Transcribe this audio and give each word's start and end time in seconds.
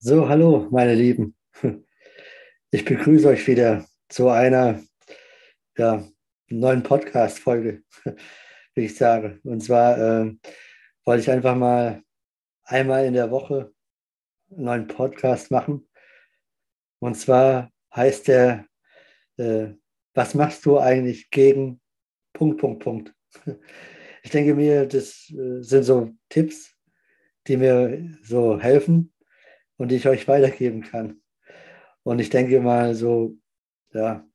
So, 0.00 0.28
hallo, 0.28 0.68
meine 0.70 0.94
Lieben. 0.94 1.34
Ich 2.70 2.84
begrüße 2.84 3.26
euch 3.26 3.44
wieder 3.48 3.84
zu 4.08 4.28
einer 4.28 4.80
ja, 5.76 6.06
neuen 6.48 6.84
Podcast-Folge, 6.84 7.82
wie 8.74 8.84
ich 8.84 8.94
sage. 8.94 9.40
Und 9.42 9.60
zwar 9.60 9.98
äh, 9.98 10.36
wollte 11.04 11.22
ich 11.22 11.30
einfach 11.30 11.56
mal 11.56 12.04
einmal 12.62 13.06
in 13.06 13.14
der 13.14 13.32
Woche 13.32 13.72
einen 14.52 14.64
neuen 14.66 14.86
Podcast 14.86 15.50
machen. 15.50 15.88
Und 17.00 17.16
zwar 17.16 17.72
heißt 17.96 18.28
der, 18.28 18.66
äh, 19.36 19.70
was 20.14 20.34
machst 20.34 20.64
du 20.64 20.78
eigentlich 20.78 21.28
gegen 21.30 21.80
Punkt, 22.34 22.60
Punkt, 22.60 22.84
Punkt. 22.84 23.14
Ich 24.22 24.30
denke 24.30 24.54
mir, 24.54 24.86
das 24.86 25.30
äh, 25.30 25.62
sind 25.62 25.84
so 25.84 26.12
Tipps, 26.28 26.74
die 27.46 27.56
mir 27.56 28.16
so 28.22 28.60
helfen 28.60 29.12
und 29.78 29.90
die 29.90 29.96
ich 29.96 30.06
euch 30.06 30.28
weitergeben 30.28 30.82
kann. 30.82 31.20
Und 32.02 32.18
ich 32.18 32.28
denke 32.28 32.60
mal 32.60 32.94
so, 32.94 33.36
ja, 33.92 34.26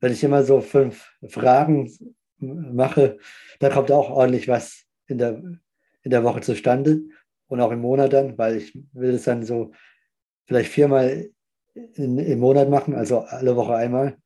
wenn 0.00 0.12
ich 0.12 0.22
immer 0.22 0.44
so 0.44 0.60
fünf 0.60 1.10
Fragen 1.26 1.90
mache, 2.38 3.18
dann 3.58 3.72
kommt 3.72 3.90
auch 3.90 4.10
ordentlich 4.10 4.46
was 4.46 4.84
in 5.06 5.18
der, 5.18 5.42
in 6.02 6.10
der 6.10 6.22
Woche 6.22 6.42
zustande 6.42 7.02
und 7.48 7.60
auch 7.60 7.72
im 7.72 7.80
Monat 7.80 8.12
dann, 8.12 8.38
weil 8.38 8.56
ich 8.56 8.78
will 8.92 9.14
es 9.14 9.24
dann 9.24 9.44
so 9.44 9.72
vielleicht 10.46 10.70
viermal 10.70 11.30
in, 11.74 12.18
im 12.18 12.38
Monat 12.38 12.68
machen, 12.68 12.94
also 12.94 13.20
alle 13.20 13.56
Woche 13.56 13.74
einmal. 13.74 14.16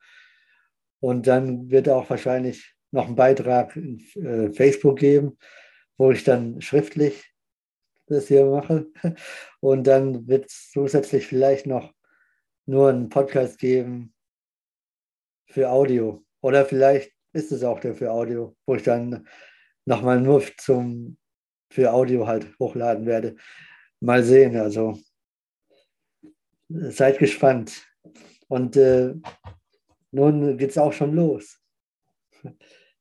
Und 1.01 1.27
dann 1.27 1.71
wird 1.71 1.89
auch 1.89 2.11
wahrscheinlich 2.11 2.75
noch 2.91 3.07
einen 3.07 3.17
Beitrag 3.17 3.77
in 3.77 4.01
äh, 4.17 4.53
Facebook 4.53 4.99
geben, 4.99 5.39
wo 5.97 6.11
ich 6.11 6.25
dann 6.25 6.61
schriftlich 6.61 7.28
das 8.09 8.29
hier 8.29 8.45
mache. 8.47 8.87
Und 9.61 9.87
dann 9.87 10.27
wird 10.27 10.47
es 10.47 10.71
zusätzlich 10.73 11.27
vielleicht 11.27 11.67
noch 11.67 11.93
nur 12.67 12.91
einen 12.91 13.09
Podcast 13.09 13.59
geben 13.59 14.15
für 15.47 15.71
Audio. 15.71 16.25
Oder 16.41 16.65
vielleicht 16.65 17.13
ist 17.33 17.53
es 17.53 17.65
auch 17.65 17.81
der 17.81 17.95
für 17.95 18.11
Audio, 18.11 18.57
wo 18.67 18.75
ich 18.75 18.83
dann 18.83 19.27
nochmal 19.87 20.21
nur 20.21 20.43
zum, 20.59 21.17
für 21.71 21.93
Audio 21.93 22.27
halt 22.27 22.47
hochladen 22.59 23.07
werde. 23.07 23.37
Mal 24.01 24.23
sehen, 24.23 24.57
also 24.57 24.99
seid 26.69 27.19
gespannt. 27.19 27.87
Und 28.49 28.77
äh, 28.77 29.15
nun 30.11 30.57
geht 30.57 30.71
es 30.71 30.79
auch 30.79 30.93
schon 30.93 31.15
los. 31.15 31.61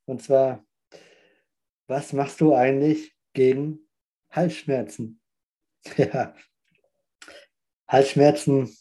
Und 0.05 0.21
zwar, 0.21 0.65
was 1.87 2.13
machst 2.13 2.41
du 2.41 2.55
eigentlich 2.55 3.13
gegen 3.33 3.86
Halsschmerzen. 4.31 5.19
Ja. 5.97 6.35
Halsschmerzen 7.87 8.75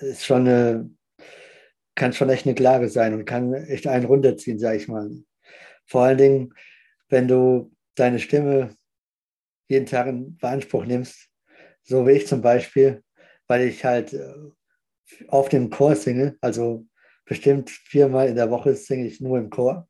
ist 0.00 0.26
schon 0.26 0.46
eine, 0.46 0.90
kann 1.94 2.12
schon 2.12 2.28
echt 2.28 2.44
eine 2.46 2.54
Klage 2.54 2.90
sein 2.90 3.14
und 3.14 3.24
kann 3.24 3.54
echt 3.54 3.86
einen 3.86 4.04
runterziehen, 4.04 4.58
sage 4.58 4.76
ich 4.76 4.88
mal. 4.88 5.10
Vor 5.86 6.02
allen 6.02 6.18
Dingen, 6.18 6.54
wenn 7.08 7.28
du 7.28 7.72
deine 7.94 8.18
Stimme 8.18 8.76
jeden 9.68 9.86
Tag 9.86 10.08
in 10.08 10.36
Beanspruch 10.36 10.84
nimmst, 10.84 11.28
so 11.82 12.06
wie 12.06 12.12
ich 12.12 12.26
zum 12.26 12.42
Beispiel, 12.42 13.02
weil 13.46 13.62
ich 13.62 13.84
halt 13.84 14.12
äh, 14.12 14.34
auf 15.28 15.48
dem 15.48 15.70
Chor 15.70 15.96
singe, 15.96 16.36
also 16.40 16.86
bestimmt 17.24 17.70
viermal 17.70 18.28
in 18.28 18.36
der 18.36 18.50
Woche 18.50 18.74
singe 18.74 19.06
ich 19.06 19.20
nur 19.20 19.38
im 19.38 19.50
Chor. 19.50 19.88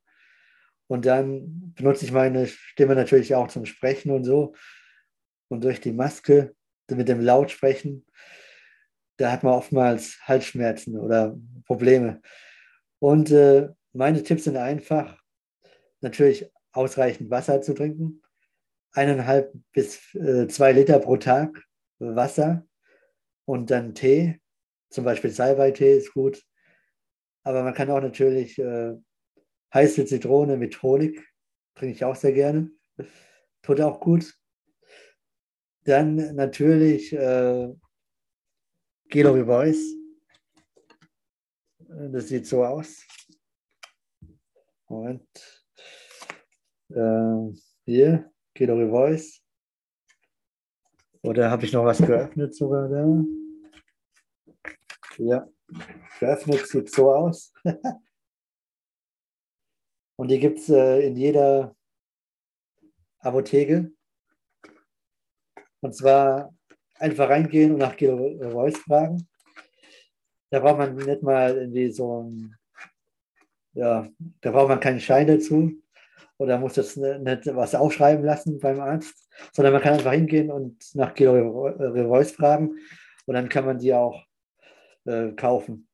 Und 0.87 1.05
dann 1.05 1.73
benutze 1.75 2.05
ich 2.05 2.11
meine 2.11 2.47
Stimme 2.47 2.95
natürlich 2.95 3.35
auch 3.35 3.47
zum 3.47 3.65
Sprechen 3.65 4.11
und 4.11 4.23
so 4.23 4.53
und 5.53 5.63
durch 5.63 5.79
die 5.79 5.91
Maske 5.91 6.55
mit 6.89 7.07
dem 7.07 7.21
Lautsprechen, 7.21 8.05
da 9.17 9.31
hat 9.31 9.43
man 9.43 9.53
oftmals 9.53 10.17
Halsschmerzen 10.23 10.99
oder 10.99 11.39
Probleme. 11.67 12.21
Und 12.99 13.29
äh, 13.29 13.69
meine 13.93 14.23
Tipps 14.23 14.45
sind 14.45 14.57
einfach, 14.57 15.15
natürlich 16.01 16.51
ausreichend 16.71 17.29
Wasser 17.29 17.61
zu 17.61 17.75
trinken, 17.75 18.23
eineinhalb 18.93 19.53
bis 19.71 20.15
äh, 20.15 20.47
zwei 20.47 20.71
Liter 20.71 20.97
pro 20.97 21.17
Tag 21.17 21.63
Wasser 21.99 22.65
und 23.45 23.69
dann 23.69 23.93
Tee, 23.93 24.41
zum 24.89 25.05
Beispiel 25.05 25.29
Salbei-Tee 25.29 25.97
ist 25.97 26.13
gut, 26.13 26.43
aber 27.43 27.61
man 27.61 27.75
kann 27.75 27.91
auch 27.91 28.01
natürlich 28.01 28.57
äh, 28.57 28.93
heiße 29.71 30.05
Zitrone 30.05 30.57
mit 30.57 30.81
Honig, 30.81 31.23
trinke 31.75 31.93
ich 31.93 32.03
auch 32.03 32.15
sehr 32.15 32.33
gerne, 32.33 32.71
tut 33.61 33.81
auch 33.81 33.99
gut. 33.99 34.33
Dann 35.85 36.35
natürlich 36.35 37.11
äh, 37.13 37.73
Guido 39.09 39.45
Voice. 39.45 39.95
Das 41.77 42.27
sieht 42.27 42.47
so 42.47 42.63
aus. 42.63 43.05
Moment. 44.87 45.27
Äh, 46.89 47.53
hier, 47.85 48.31
Guido 48.55 48.89
Voice. 48.89 49.41
Oder 51.21 51.51
habe 51.51 51.65
ich 51.65 51.73
noch 51.73 51.85
was 51.85 51.99
geöffnet 51.99 52.55
sogar 52.55 52.89
da? 52.89 53.23
Ja, 55.17 55.47
geöffnet 56.19 56.67
sieht 56.67 56.89
so 56.89 57.13
aus. 57.13 57.53
Und 60.15 60.29
die 60.29 60.39
gibt 60.39 60.59
es 60.59 60.69
äh, 60.69 61.07
in 61.07 61.15
jeder 61.15 61.75
Apotheke. 63.19 63.91
Und 65.83 65.93
zwar 65.93 66.53
einfach 66.97 67.29
reingehen 67.29 67.73
und 67.73 67.79
nach 67.79 67.97
Guido 67.97 68.15
Reus 68.15 68.77
fragen. 68.77 69.27
Da 70.49 70.59
braucht 70.59 70.77
man 70.77 70.95
nicht 70.95 71.21
mal 71.21 71.57
irgendwie 71.57 71.91
so 71.91 72.23
ein, 72.23 72.55
ja, 73.73 74.07
da 74.39 74.51
braucht 74.51 74.69
man 74.69 74.79
keinen 74.79 75.01
Schein 75.01 75.27
dazu 75.27 75.73
oder 76.37 76.57
muss 76.57 76.75
das 76.75 76.95
nicht 76.95 77.53
was 77.53 77.75
aufschreiben 77.75 78.23
lassen 78.23 78.59
beim 78.59 78.79
Arzt, 78.79 79.27
sondern 79.51 79.73
man 79.73 79.81
kann 79.81 79.95
einfach 79.95 80.13
hingehen 80.13 80.49
und 80.51 80.77
nach 80.95 81.13
Guido 81.13 81.33
Reus 81.33 82.31
fragen 82.31 82.77
und 83.25 83.33
dann 83.33 83.49
kann 83.49 83.65
man 83.65 83.77
die 83.77 83.93
auch 83.93 84.23
äh, 85.03 85.31
kaufen. 85.33 85.89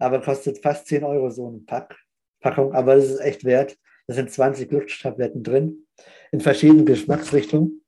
Aber 0.00 0.20
kostet 0.20 0.58
fast 0.60 0.88
10 0.88 1.04
Euro 1.04 1.30
so 1.30 1.48
ein 1.48 1.66
Pack, 1.66 1.96
Packung, 2.40 2.72
aber 2.72 2.96
das 2.96 3.10
ist 3.10 3.20
echt 3.20 3.44
wert. 3.44 3.76
Da 4.08 4.14
sind 4.14 4.32
20 4.32 4.72
Lutschtabletten 4.72 5.44
drin 5.44 5.86
in 6.32 6.40
verschiedenen 6.40 6.84
Geschmacksrichtungen. 6.84 7.84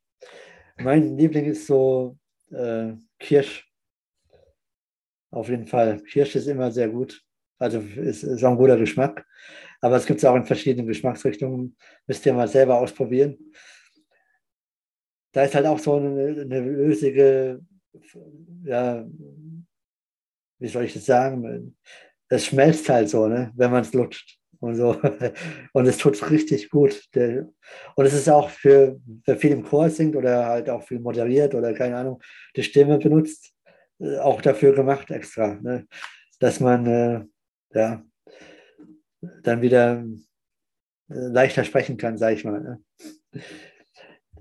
Mein 0.82 1.16
Liebling 1.16 1.44
ist 1.46 1.66
so 1.66 2.16
äh, 2.50 2.92
Kirsch. 3.18 3.70
Auf 5.30 5.48
jeden 5.48 5.66
Fall. 5.66 6.00
Kirsch 6.02 6.34
ist 6.36 6.46
immer 6.46 6.70
sehr 6.70 6.88
gut. 6.88 7.22
Also 7.58 7.80
ist, 7.80 8.22
ist 8.22 8.42
auch 8.44 8.52
ein 8.52 8.56
guter 8.56 8.78
Geschmack. 8.78 9.26
Aber 9.80 9.96
es 9.96 10.06
gibt 10.06 10.18
es 10.18 10.24
auch 10.24 10.36
in 10.36 10.44
verschiedenen 10.44 10.86
Geschmacksrichtungen. 10.86 11.76
Müsst 12.06 12.24
ihr 12.26 12.32
mal 12.32 12.48
selber 12.48 12.78
ausprobieren. 12.78 13.38
Da 15.32 15.44
ist 15.44 15.54
halt 15.54 15.66
auch 15.66 15.78
so 15.78 15.94
eine, 15.94 16.40
eine 16.40 16.60
lösige, 16.60 17.60
ja, 18.64 19.06
wie 20.58 20.68
soll 20.68 20.84
ich 20.84 20.94
das 20.94 21.06
sagen? 21.06 21.76
Es 22.28 22.46
schmelzt 22.46 22.88
halt 22.88 23.08
so, 23.08 23.28
ne, 23.28 23.52
wenn 23.54 23.70
man 23.70 23.82
es 23.82 23.92
lutscht 23.92 24.39
und 24.60 24.74
so. 24.76 25.00
Und 25.72 25.86
es 25.86 25.98
tut 25.98 26.30
richtig 26.30 26.70
gut. 26.70 27.02
Und 27.14 28.06
es 28.06 28.14
ist 28.14 28.28
auch 28.28 28.50
für, 28.50 29.00
wer 29.24 29.36
viel 29.36 29.52
im 29.52 29.64
Chor 29.64 29.90
singt 29.90 30.14
oder 30.14 30.46
halt 30.46 30.70
auch 30.70 30.82
viel 30.82 31.00
moderiert 31.00 31.54
oder 31.54 31.72
keine 31.74 31.96
Ahnung, 31.96 32.22
die 32.56 32.62
Stimme 32.62 32.98
benutzt, 32.98 33.54
äh, 33.98 34.18
auch 34.18 34.40
dafür 34.40 34.74
gemacht 34.74 35.10
extra, 35.10 35.54
ne? 35.54 35.86
dass 36.38 36.60
man 36.60 36.86
äh, 36.86 37.24
ja, 37.74 38.02
dann 39.42 39.62
wieder 39.62 40.04
äh, 41.08 41.14
leichter 41.14 41.64
sprechen 41.64 41.96
kann, 41.96 42.18
sage 42.18 42.36
ich 42.36 42.44
mal. 42.44 42.60
Ne? 42.60 43.42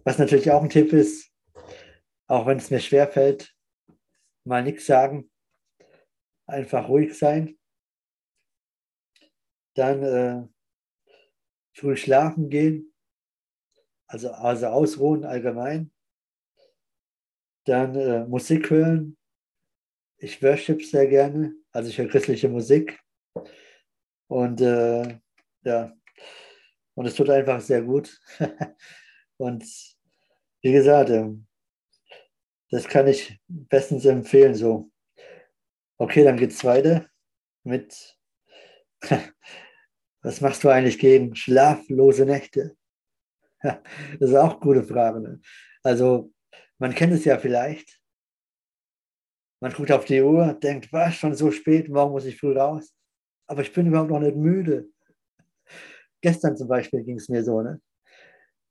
Was 0.04 0.18
natürlich 0.18 0.52
auch 0.52 0.64
ein 0.64 0.70
Tipp 0.70 0.94
ist, 0.94 1.32
auch 2.28 2.46
wenn 2.46 2.58
es 2.58 2.70
mir 2.70 2.80
schwerfällt, 2.80 3.54
mal 4.46 4.64
nichts 4.64 4.86
sagen, 4.86 5.30
einfach 6.48 6.88
ruhig 6.90 7.18
sein 7.18 7.59
dann 9.80 10.04
äh, 10.04 10.48
früh 11.74 11.96
schlafen 11.96 12.50
gehen, 12.50 12.94
also, 14.08 14.32
also 14.32 14.68
ausruhen 14.68 15.24
allgemein. 15.24 15.92
Dann 17.66 17.96
äh, 17.96 18.26
Musik 18.26 18.70
hören. 18.70 19.18
Ich 20.18 20.44
worship 20.44 20.84
sehr 20.84 21.08
gerne, 21.08 21.54
also 21.72 21.90
ich 21.90 21.98
höre 21.98 22.10
christliche 22.10 22.50
Musik. 22.50 23.00
Und 24.28 24.62
äh, 24.62 25.20
ja, 25.64 25.94
und 26.96 27.06
es 27.06 27.16
tut 27.16 27.30
einfach 27.30 27.62
sehr 27.62 27.82
gut. 27.82 28.20
und 29.38 29.64
wie 30.62 30.72
gesagt, 30.74 31.10
ähm, 31.10 31.48
das 32.72 32.88
kann 32.88 33.08
ich 33.08 33.40
bestens 33.48 34.06
empfehlen. 34.06 34.56
So, 34.56 34.92
okay, 35.98 36.24
dann 36.24 36.38
geht 36.38 36.52
es 36.52 36.64
weiter 36.66 37.08
mit 37.64 38.18
Was 40.22 40.42
machst 40.42 40.64
du 40.64 40.70
eigentlich 40.70 41.00
gegen 41.00 41.36
schlaflose 41.36 42.26
Nächte? 42.26 42.76
Ja, 43.62 43.84
das 44.18 44.30
ist 44.30 44.36
auch 44.38 44.52
eine 44.52 44.60
gute 44.62 44.84
Frage. 44.84 45.20
Ne? 45.20 45.42
Also, 45.84 46.32
man 46.78 46.96
kennt 46.96 47.12
es 47.12 47.26
ja 47.26 47.38
vielleicht. 47.38 48.00
Man 49.62 49.74
guckt 49.74 49.92
auf 49.92 50.06
die 50.06 50.22
Uhr, 50.22 50.54
denkt, 50.54 50.94
was, 50.94 51.16
schon 51.16 51.36
so 51.36 51.52
spät, 51.52 51.90
morgen 51.90 52.14
muss 52.14 52.24
ich 52.24 52.40
früh 52.40 52.58
raus. 52.58 52.96
Aber 53.48 53.62
ich 53.62 53.74
bin 53.74 53.88
überhaupt 53.88 54.12
noch 54.12 54.22
nicht 54.22 54.38
müde. 54.38 54.88
Gestern 56.22 56.56
zum 56.56 56.70
Beispiel 56.70 57.04
ging 57.04 57.18
es 57.18 57.28
mir 57.28 57.44
so, 57.44 57.62
ne? 57.62 57.82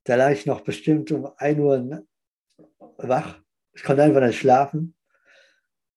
Da 0.04 0.14
lag 0.14 0.30
ich 0.30 0.46
noch 0.46 0.62
bestimmt 0.62 1.12
um 1.12 1.30
1 1.36 1.58
Uhr 1.58 2.06
wach. 2.96 3.42
Ich 3.74 3.82
konnte 3.82 4.04
einfach 4.04 4.22
nicht 4.22 4.38
schlafen. 4.38 4.94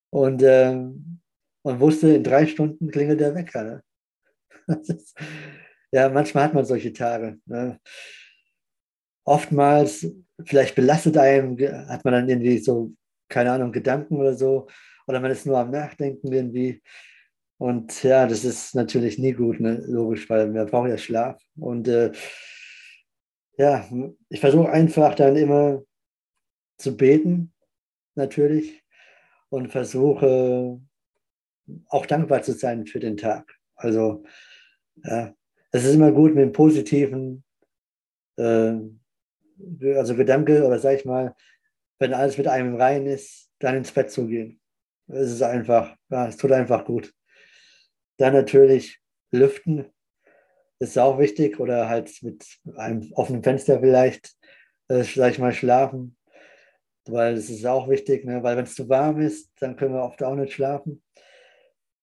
Und, 0.10 0.44
ähm, 0.44 1.22
und 1.62 1.80
wusste, 1.80 2.10
in 2.14 2.24
drei 2.26 2.46
Stunden 2.46 2.92
klingelt 2.92 3.22
der 3.22 3.36
Wecker. 3.36 3.64
Ne? 3.64 3.84
Ja, 5.94 6.08
manchmal 6.08 6.46
hat 6.46 6.54
man 6.54 6.64
solche 6.64 6.94
Tage. 6.94 7.38
Ne? 7.46 7.78
Oftmals, 9.26 10.08
vielleicht 10.46 10.74
belastet 10.74 11.18
einem, 11.18 11.60
hat 11.60 12.06
man 12.06 12.14
dann 12.14 12.30
irgendwie 12.30 12.60
so, 12.60 12.94
keine 13.28 13.52
Ahnung, 13.52 13.74
Gedanken 13.74 14.16
oder 14.16 14.34
so. 14.34 14.68
Oder 15.06 15.20
man 15.20 15.32
ist 15.32 15.46
nur 15.46 15.58
am 15.58 15.70
Nachdenken 15.70 16.32
irgendwie. 16.32 16.82
Und 17.58 18.04
ja, 18.04 18.26
das 18.26 18.46
ist 18.46 18.74
natürlich 18.74 19.20
nie 19.20 19.34
gut, 19.34 19.60
ne? 19.60 19.84
logisch, 19.86 20.30
weil 20.30 20.48
man 20.48 20.66
braucht 20.66 20.90
ja 20.90 20.98
Schlaf. 20.98 21.42
Und 21.58 21.88
äh, 21.90 22.14
ja, 23.58 23.88
ich 24.30 24.40
versuche 24.40 24.72
einfach 24.72 25.14
dann 25.14 25.36
immer 25.36 25.84
zu 26.78 26.96
beten, 26.96 27.54
natürlich, 28.16 28.82
und 29.50 29.72
versuche 29.72 30.80
auch 31.90 32.06
dankbar 32.06 32.42
zu 32.42 32.54
sein 32.54 32.88
für 32.88 33.00
den 33.00 33.18
Tag. 33.18 33.54
Also, 33.76 34.24
ja, 35.04 35.34
es 35.72 35.86
ist 35.86 35.96
immer 35.96 36.12
gut 36.12 36.36
mit 36.36 36.44
dem 36.44 36.52
positiven, 36.52 37.44
äh, 38.38 38.74
also 39.96 40.16
Gedanke 40.16 40.66
oder 40.66 40.80
sag 40.80 40.98
ich 40.98 41.06
mal, 41.06 41.36
wenn 42.00 42.14
alles 42.14 42.38
mit 42.38 42.48
einem 42.48 42.76
rein 42.76 43.06
ist, 43.06 43.50
dann 43.60 43.76
ins 43.76 43.92
Bett 43.92 44.12
zu 44.12 44.28
gehen. 44.28 44.60
Es 45.08 45.32
ist 45.32 45.42
einfach, 45.42 45.96
ja, 46.10 46.28
es 46.28 46.38
tut 46.38 46.52
einfach 46.52 46.86
gut. 46.86 47.14
Dann 48.18 48.34
natürlich 48.34 49.00
lüften, 49.32 49.86
ist 50.80 50.98
auch 50.98 51.20
wichtig 51.20 51.60
oder 51.60 51.90
halt 51.90 52.12
mit 52.24 52.46
einem 52.76 53.12
offenen 53.14 53.44
Fenster 53.44 53.80
vielleicht, 53.80 54.36
äh, 54.88 55.04
sag 55.04 55.32
ich 55.32 55.40
mal, 55.40 55.54
schlafen, 55.54 56.18
weil 57.06 57.36
es 57.36 57.50
ist 57.50 57.66
auch 57.66 57.88
wichtig, 57.88 58.26
ne? 58.26 58.42
weil 58.42 58.58
wenn 58.58 58.66
es 58.66 58.76
zu 58.76 58.90
warm 58.90 59.20
ist, 59.22 59.52
dann 59.60 59.76
können 59.76 59.94
wir 59.94 60.04
oft 60.04 60.24
auch 60.24 60.36
nicht 60.36 60.54
schlafen. 60.54 61.04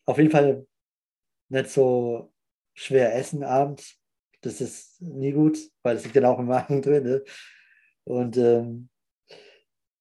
Auf 0.06 0.18
jeden 0.18 0.30
Fall 0.30 0.66
nicht 1.48 1.70
so 1.70 2.32
schwer 2.78 3.14
essen 3.16 3.42
abends, 3.42 3.98
das 4.40 4.60
ist 4.60 5.02
nie 5.02 5.32
gut, 5.32 5.58
weil 5.82 5.96
es 5.96 6.04
liegt 6.04 6.14
dann 6.16 6.26
auch 6.26 6.38
im 6.38 6.46
Magen 6.46 6.80
drin. 6.80 7.02
Ne? 7.02 7.24
Und 8.04 8.36
ähm, 8.36 8.88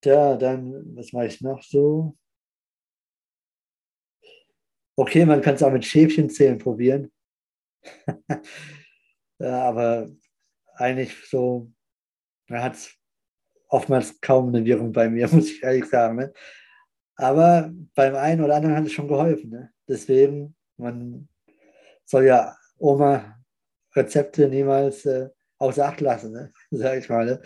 ja, 0.06 0.38
dann, 0.38 0.96
was 0.96 1.12
mache 1.12 1.26
ich 1.26 1.42
noch 1.42 1.62
so? 1.64 2.16
Okay, 4.96 5.26
man 5.26 5.42
kann 5.42 5.56
es 5.56 5.64
auch 5.64 5.72
mit 5.72 5.86
Schäfchenzählen 5.86 6.58
probieren. 6.60 7.12
ja, 9.40 9.62
aber 9.64 10.10
eigentlich 10.76 11.16
so, 11.30 11.72
man 12.48 12.62
hat 12.62 12.78
oftmals 13.70 14.22
kaum 14.22 14.50
eine 14.50 14.64
Wirkung 14.64 14.92
bei 14.92 15.10
mir, 15.10 15.28
muss 15.32 15.50
ich 15.50 15.64
ehrlich 15.64 15.86
sagen. 15.86 16.18
Ne? 16.18 16.34
Aber 17.16 17.74
beim 17.96 18.16
einen 18.16 18.44
oder 18.44 18.56
anderen 18.56 18.76
hat 18.76 18.86
es 18.86 18.94
schon 18.94 19.08
geholfen. 19.08 19.50
Ne? 19.50 19.74
Deswegen, 19.88 20.56
man 20.78 21.28
soll 22.06 22.26
ja 22.26 22.56
Oma 22.80 23.38
Rezepte 23.96 24.48
niemals 24.48 25.06
äh, 25.06 25.30
außer 25.58 25.88
Acht 25.88 26.02
lassen, 26.02 26.32
ne? 26.32 26.54
sage 26.72 27.00
ich 27.00 27.10
mal. 27.10 27.26
Ne? 27.26 27.42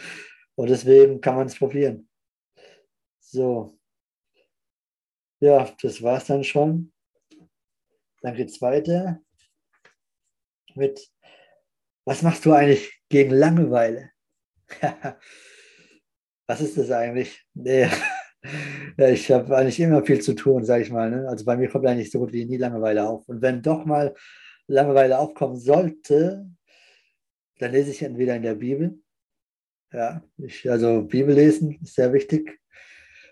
Und 0.56 0.70
deswegen 0.70 1.22
kann 1.22 1.36
man 1.36 1.48
es 1.48 1.58
probieren. 1.58 2.10
So. 3.20 3.78
Ja, 5.40 5.74
das 5.82 6.02
war 6.02 6.18
es 6.18 6.26
dann 6.26 6.44
schon. 6.44 6.92
Dann 8.22 8.36
geht 8.36 8.50
es 8.50 8.62
weiter 8.62 9.22
mit, 10.76 11.10
was 12.06 12.22
machst 12.22 12.46
du 12.46 12.54
eigentlich 12.54 13.02
gegen 13.10 13.32
Langeweile? 13.32 14.12
was 16.48 16.62
ist 16.62 16.78
das 16.78 16.92
eigentlich? 16.92 17.46
Nee. 17.54 17.90
Ja, 18.98 19.08
ich 19.10 19.32
habe 19.32 19.56
eigentlich 19.56 19.80
immer 19.80 20.04
viel 20.04 20.20
zu 20.20 20.34
tun, 20.34 20.66
sage 20.66 20.82
ich 20.82 20.90
mal. 20.90 21.12
Ne? 21.12 21.30
Also 21.30 21.46
bei 21.46 21.56
mir 21.56 21.70
kommt 21.70 21.86
eigentlich 21.86 22.10
so 22.10 22.18
gut 22.18 22.34
wie 22.34 22.46
nie 22.46 22.58
Langeweile 22.58 23.08
auf. 23.08 23.30
Und 23.30 23.40
wenn 23.44 23.62
doch 23.62 23.86
mal 23.86 24.16
Langeweile 24.72 25.20
aufkommen 25.20 25.58
sollte, 25.58 26.50
dann 27.60 27.72
lese 27.72 27.92
ich 27.92 28.02
entweder 28.02 28.36
in 28.36 28.44
der 28.44 28.56
Bibel. 28.56 29.00
Ja, 29.94 30.24
ich, 30.38 30.70
also 30.70 31.04
Bibel 31.04 31.36
lesen 31.36 31.80
ist 31.82 31.96
sehr 31.96 32.14
wichtig, 32.14 32.60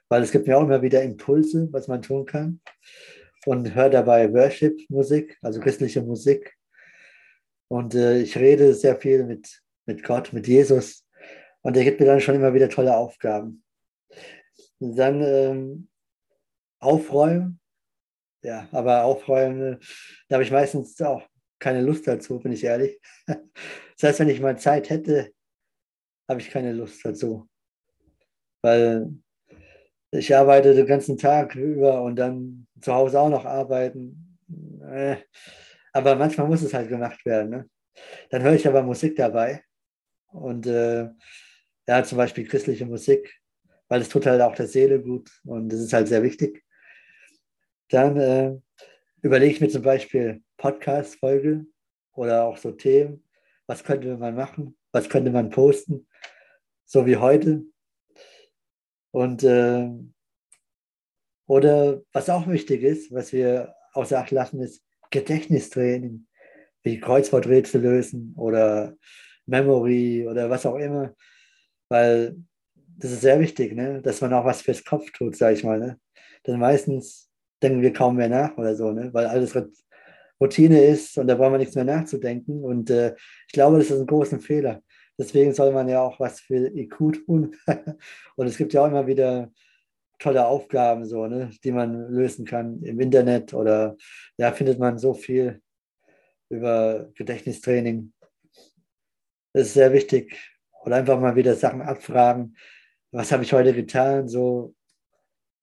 weil 0.10 0.24
es 0.24 0.32
gibt 0.32 0.48
mir 0.48 0.58
auch 0.58 0.64
immer 0.64 0.82
wieder 0.82 1.02
Impulse, 1.02 1.70
was 1.72 1.88
man 1.88 2.02
tun 2.02 2.26
kann 2.26 2.60
und 3.46 3.74
höre 3.74 3.90
dabei 3.90 4.32
Worship-Musik, 4.34 5.38
also 5.42 5.60
christliche 5.60 6.02
Musik. 6.02 6.56
Und 7.70 7.96
äh, 7.96 8.20
ich 8.20 8.38
rede 8.38 8.74
sehr 8.74 8.98
viel 8.98 9.24
mit, 9.24 9.62
mit 9.86 10.04
Gott, 10.04 10.34
mit 10.34 10.48
Jesus. 10.48 11.06
Und 11.62 11.78
er 11.78 11.84
gibt 11.84 12.00
mir 12.00 12.06
dann 12.08 12.20
schon 12.20 12.36
immer 12.36 12.54
wieder 12.54 12.70
tolle 12.70 12.96
Aufgaben. 12.96 13.64
Und 14.80 14.96
dann 14.96 15.22
ähm, 15.24 15.90
aufräumen. 16.80 17.60
Ja, 18.42 18.70
aber 18.72 19.04
aufräumen, 19.04 19.80
da 20.28 20.36
habe 20.36 20.44
ich 20.44 20.52
meistens 20.52 21.00
auch 21.02 21.29
keine 21.60 21.82
Lust 21.82 22.08
dazu, 22.08 22.40
bin 22.40 22.52
ich 22.52 22.64
ehrlich. 22.64 23.00
Das 24.02 24.12
heißt, 24.12 24.20
wenn 24.22 24.30
ich 24.30 24.40
mal 24.40 24.58
Zeit 24.58 24.90
hätte, 24.90 25.34
habe 26.30 26.40
ich 26.40 26.50
keine 26.50 26.72
Lust 26.72 27.04
dazu. 27.04 27.50
Weil 28.62 29.14
ich 30.12 30.34
arbeite 30.34 30.74
den 30.74 30.86
ganzen 30.86 31.18
Tag 31.18 31.56
über 31.56 32.02
und 32.02 32.16
dann 32.16 32.66
zu 32.80 32.94
Hause 32.94 33.20
auch 33.20 33.30
noch 33.30 33.44
arbeiten. 33.44 34.38
Äh, 34.90 35.18
aber 35.92 36.16
manchmal 36.16 36.48
muss 36.48 36.62
es 36.62 36.74
halt 36.74 36.88
gemacht 36.88 37.26
werden. 37.26 37.50
Ne? 37.50 37.70
Dann 38.30 38.42
höre 38.44 38.54
ich 38.54 38.66
aber 38.66 38.84
Musik 38.84 39.18
dabei. 39.18 39.64
Und 40.28 40.66
äh, 40.66 41.10
ja, 41.88 42.04
zum 42.04 42.18
Beispiel 42.18 42.48
christliche 42.48 42.86
Musik, 42.86 43.42
weil 43.88 44.02
es 44.02 44.10
tut 44.10 44.26
halt 44.26 44.42
auch 44.42 44.56
der 44.56 44.68
Seele 44.68 45.02
gut 45.02 45.30
und 45.44 45.70
das 45.70 45.80
ist 45.80 45.92
halt 45.92 46.08
sehr 46.08 46.24
wichtig. 46.24 46.64
Dann 47.90 48.18
äh, 48.18 48.56
überlege 49.22 49.54
ich 49.54 49.62
mir 49.62 49.70
zum 49.70 49.82
Beispiel 49.82 50.44
Podcast-Folge 50.60 51.66
oder 52.14 52.46
auch 52.46 52.58
so 52.58 52.72
Themen. 52.72 53.24
Was 53.66 53.84
könnte 53.84 54.16
man 54.18 54.36
machen? 54.36 54.78
Was 54.92 55.10
könnte 55.10 55.32
man 55.32 55.50
posten? 55.50 56.08
So 56.86 57.06
wie 57.06 57.18
heute. 57.18 57.64
Und 59.12 59.44
äh, 59.44 59.90
oder 61.48 62.02
was 62.14 62.30
auch 62.30 62.48
wichtig 62.48 62.84
ist, 62.84 63.12
was 63.12 63.34
wir 63.34 63.74
außer 63.94 64.20
Acht 64.20 64.30
lassen, 64.30 64.62
ist 64.62 64.86
Gedächtnistraining, 65.10 66.28
wie 66.84 67.00
Kreuzworträtsel 67.00 67.82
lösen 67.82 68.36
oder 68.38 68.96
Memory 69.48 70.28
oder 70.28 70.50
was 70.50 70.66
auch 70.68 70.76
immer. 70.76 71.16
Weil 71.90 72.36
das 73.00 73.12
ist 73.12 73.22
sehr 73.22 73.40
wichtig, 73.40 73.74
ne? 73.74 74.02
dass 74.02 74.22
man 74.22 74.34
auch 74.34 74.46
was 74.46 74.62
fürs 74.62 74.84
Kopf 74.84 75.12
tut, 75.12 75.36
sage 75.36 75.56
ich 75.56 75.64
mal. 75.64 75.80
Ne? 75.80 76.00
Denn 76.46 76.60
meistens 76.60 77.32
denken 77.64 77.82
wir 77.82 77.94
kaum 77.94 78.18
mehr 78.18 78.30
nach 78.30 78.58
oder 78.58 78.76
so, 78.76 78.92
ne? 78.92 79.14
weil 79.14 79.26
alles 79.26 79.56
Routine 80.40 80.84
ist 80.86 81.18
und 81.18 81.28
da 81.28 81.36
braucht 81.36 81.52
man 81.52 81.60
nichts 81.60 81.76
mehr 81.76 81.84
nachzudenken. 81.84 82.64
Und 82.64 82.90
äh, 82.90 83.16
ich 83.48 83.54
glaube, 83.54 83.78
das 83.78 83.90
ist 83.90 84.00
ein 84.00 84.08
großer 84.08 84.40
Fehler. 84.40 84.82
Deswegen 85.18 85.54
soll 85.54 85.74
man 85.74 85.90
ja 85.90 86.02
auch 86.02 86.20
was 86.20 86.40
für 86.40 86.74
IQ 86.76 87.26
tun. 87.26 87.56
und 88.36 88.48
es 88.48 88.58
gibt 88.58 88.74
ja 88.74 88.82
auch 88.82 88.88
immer 88.88 89.06
wieder 89.06 89.52
tolle 90.18 90.46
Aufgaben, 90.46 91.06
so, 91.06 91.28
ne, 91.28 91.50
die 91.64 91.72
man 91.72 92.12
lösen 92.12 92.46
kann 92.46 92.82
im 92.84 93.00
Internet 93.00 93.54
oder 93.54 93.96
ja, 94.38 94.52
findet 94.52 94.80
man 94.80 94.98
so 94.98 95.14
viel 95.14 95.62
über 96.50 97.10
Gedächtnistraining. 97.16 98.14
Das 99.54 99.68
ist 99.68 99.74
sehr 99.74 99.94
wichtig. 99.94 100.36
Oder 100.84 100.98
einfach 100.98 101.20
mal 101.20 101.36
wieder 101.36 101.56
Sachen 101.56 101.82
abfragen. 101.82 102.56
Was 103.12 103.32
habe 103.32 103.44
ich 103.44 103.54
heute 103.54 103.74
getan? 103.74 104.28
So, 104.28 104.76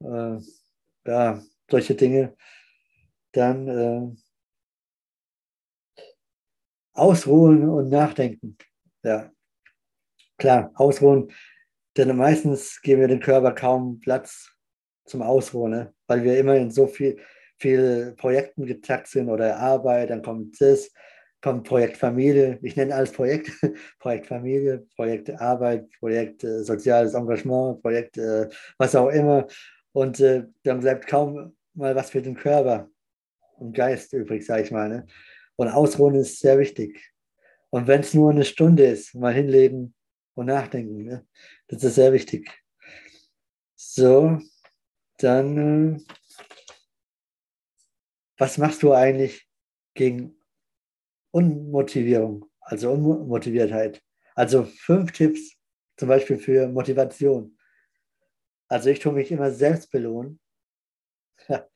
äh, 0.02 0.38
ja, 1.06 1.42
solche 1.70 1.94
Dinge. 1.94 2.34
Dann 3.32 3.68
äh, 3.68 4.16
ausruhen 6.96 7.68
und 7.68 7.88
nachdenken. 7.88 8.56
Ja, 9.02 9.30
Klar, 10.38 10.70
ausruhen, 10.74 11.32
denn 11.96 12.14
meistens 12.14 12.82
geben 12.82 13.00
wir 13.00 13.08
dem 13.08 13.20
Körper 13.20 13.52
kaum 13.52 14.00
Platz 14.00 14.50
zum 15.06 15.22
Ausruhen, 15.22 15.70
ne? 15.70 15.94
weil 16.06 16.24
wir 16.24 16.38
immer 16.38 16.56
in 16.56 16.70
so 16.70 16.86
viel, 16.86 17.18
viel 17.58 18.14
Projekten 18.18 18.66
getackt 18.66 19.06
sind 19.08 19.30
oder 19.30 19.56
Arbeit, 19.56 20.10
dann 20.10 20.20
kommt 20.20 20.60
das, 20.60 20.90
kommt 21.40 21.66
Projekt 21.66 21.96
Familie, 21.96 22.58
ich 22.60 22.76
nenne 22.76 22.94
alles 22.94 23.12
Projekt, 23.12 23.50
Projekt 23.98 24.26
Familie, 24.26 24.86
Projekt 24.94 25.30
Arbeit, 25.40 25.88
Projekt 26.00 26.44
äh, 26.44 26.62
soziales 26.62 27.14
Engagement, 27.14 27.80
Projekt 27.80 28.18
äh, 28.18 28.50
was 28.76 28.94
auch 28.94 29.08
immer 29.08 29.46
und 29.92 30.20
äh, 30.20 30.44
dann 30.64 30.80
bleibt 30.80 31.06
kaum 31.06 31.56
mal 31.72 31.94
was 31.94 32.10
für 32.10 32.20
den 32.20 32.36
Körper 32.36 32.90
und 33.58 33.74
Geist 33.74 34.12
übrig, 34.12 34.44
sage 34.44 34.64
ich 34.64 34.70
mal. 34.70 34.88
Ne? 34.88 35.06
Und 35.56 35.68
Ausruhen 35.68 36.14
ist 36.14 36.40
sehr 36.40 36.58
wichtig. 36.58 37.12
Und 37.70 37.86
wenn 37.86 38.00
es 38.00 38.14
nur 38.14 38.30
eine 38.30 38.44
Stunde 38.44 38.86
ist, 38.86 39.14
mal 39.14 39.34
hinlegen, 39.34 39.94
und 40.36 40.46
nachdenken. 40.46 41.02
Ne? 41.02 41.26
Das 41.66 41.82
ist 41.82 41.96
sehr 41.96 42.12
wichtig. 42.12 42.48
So, 43.74 44.38
dann, 45.18 45.96
äh, 45.96 46.00
was 48.38 48.58
machst 48.58 48.82
du 48.82 48.92
eigentlich 48.92 49.48
gegen 49.94 50.38
Unmotivierung, 51.32 52.46
also 52.60 52.92
Unmotiviertheit? 52.92 54.02
Also 54.34 54.64
fünf 54.64 55.12
Tipps 55.12 55.56
zum 55.96 56.08
Beispiel 56.08 56.38
für 56.38 56.68
Motivation. 56.68 57.58
Also 58.68 58.90
ich 58.90 58.98
tue 58.98 59.12
mich 59.12 59.32
immer 59.32 59.50
selbst 59.50 59.90
belohnen. 59.90 60.38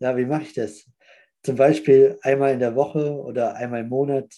Ja, 0.00 0.16
wie 0.16 0.26
mache 0.26 0.42
ich 0.42 0.52
das? 0.52 0.90
Zum 1.44 1.56
Beispiel 1.56 2.18
einmal 2.22 2.54
in 2.54 2.58
der 2.58 2.74
Woche 2.74 3.12
oder 3.12 3.54
einmal 3.54 3.80
im 3.80 3.90
Monat 3.90 4.34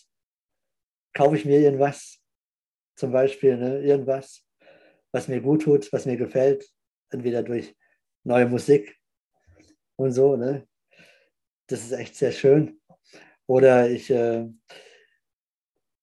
kaufe 1.14 1.36
ich 1.36 1.44
mir 1.44 1.60
irgendwas, 1.60 2.20
zum 2.96 3.12
Beispiel 3.12 3.56
ne, 3.56 3.80
irgendwas, 3.80 4.44
was 5.12 5.28
mir 5.28 5.40
gut 5.40 5.62
tut, 5.62 5.92
was 5.92 6.04
mir 6.04 6.16
gefällt, 6.16 6.68
entweder 7.10 7.44
durch 7.44 7.76
neue 8.24 8.46
Musik 8.46 8.98
und 9.94 10.10
so. 10.10 10.36
Ne? 10.36 10.66
Das 11.68 11.84
ist 11.84 11.92
echt 11.92 12.16
sehr 12.16 12.32
schön. 12.32 12.80
Oder 13.46 13.88
ich, 13.88 14.10
äh, 14.10 14.48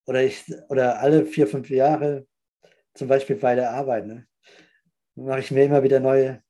oder 0.05 0.24
ich, 0.24 0.45
oder 0.69 1.01
alle 1.01 1.25
vier, 1.25 1.48
fünf 1.48 1.69
Jahre, 1.69 2.25
zum 2.93 3.10
Beispiel 3.10 3.36
bei 3.36 3.55
der 3.55 3.72
Arbeit, 3.72 4.07
ne, 4.07 4.25
mache 5.15 5.41
ich 5.41 5.51
mir 5.51 5.65
immer 5.65 5.83
wieder 5.83 6.00
neue, 6.00 6.41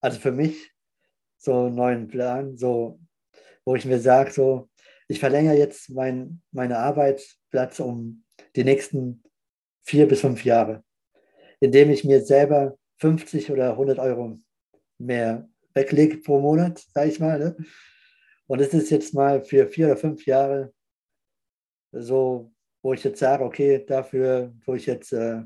also 0.00 0.18
für 0.18 0.32
mich, 0.32 0.72
so 1.36 1.66
einen 1.66 1.74
neuen 1.74 2.08
Plan, 2.08 2.56
so, 2.56 2.98
wo 3.64 3.74
ich 3.74 3.84
mir 3.84 3.98
sage, 3.98 4.30
so, 4.30 4.68
ich 5.08 5.20
verlängere 5.20 5.56
jetzt 5.56 5.90
mein, 5.90 6.42
meinen 6.50 6.72
Arbeitsplatz 6.72 7.80
um 7.80 8.24
die 8.56 8.64
nächsten 8.64 9.22
vier 9.82 10.08
bis 10.08 10.20
fünf 10.20 10.44
Jahre, 10.44 10.82
indem 11.60 11.90
ich 11.90 12.04
mir 12.04 12.22
selber 12.24 12.78
50 12.98 13.50
oder 13.50 13.72
100 13.72 13.98
Euro 13.98 14.38
mehr 14.98 15.48
weglege 15.74 16.18
pro 16.18 16.40
Monat, 16.40 16.78
sage 16.78 17.10
ich 17.10 17.20
mal. 17.20 17.38
Ne? 17.38 17.56
Und 18.46 18.60
es 18.60 18.72
ist 18.72 18.90
jetzt 18.90 19.14
mal 19.14 19.42
für 19.42 19.66
vier 19.66 19.86
oder 19.86 19.96
fünf 19.96 20.24
Jahre 20.26 20.72
so, 21.92 22.52
wo 22.82 22.92
ich 22.92 23.04
jetzt 23.04 23.18
sage, 23.18 23.44
okay, 23.44 23.84
dafür 23.86 24.54
tue 24.64 24.76
ich 24.76 24.86
jetzt 24.86 25.12
äh, 25.12 25.42